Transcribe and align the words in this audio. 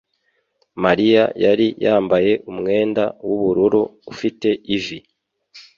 Mariya 0.83 1.23
yari 1.43 1.67
yambaye 1.85 2.31
umwenda 2.51 3.03
w'ubururu 3.27 3.81
ufite 4.11 4.49
ivi. 4.75 4.99